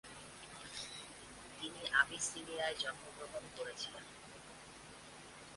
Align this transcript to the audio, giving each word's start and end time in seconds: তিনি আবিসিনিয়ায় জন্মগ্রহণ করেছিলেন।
তিনি 1.57 1.81
আবিসিনিয়ায় 2.01 2.75
জন্মগ্রহণ 2.79 3.43
করেছিলেন। 3.57 4.05